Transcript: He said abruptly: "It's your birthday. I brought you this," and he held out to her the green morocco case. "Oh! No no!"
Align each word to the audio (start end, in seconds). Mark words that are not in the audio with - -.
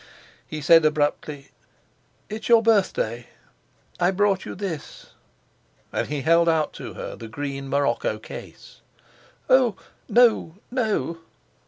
He 0.47 0.61
said 0.61 0.83
abruptly: 0.83 1.49
"It's 2.27 2.49
your 2.49 2.63
birthday. 2.63 3.27
I 3.99 4.09
brought 4.09 4.45
you 4.45 4.55
this," 4.55 5.11
and 5.93 6.07
he 6.07 6.21
held 6.21 6.49
out 6.49 6.73
to 6.73 6.95
her 6.95 7.15
the 7.15 7.27
green 7.27 7.69
morocco 7.69 8.17
case. 8.17 8.81
"Oh! 9.47 9.75
No 10.09 10.55
no!" 10.71 11.19